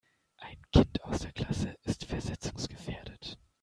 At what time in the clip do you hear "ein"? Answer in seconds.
0.37-0.57